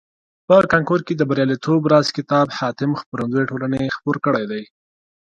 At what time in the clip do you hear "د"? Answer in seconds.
1.15-1.21